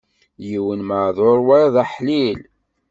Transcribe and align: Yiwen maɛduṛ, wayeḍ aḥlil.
Yiwen 0.47 0.79
maɛduṛ, 0.87 1.39
wayeḍ 1.47 1.75
aḥlil. 1.83 2.39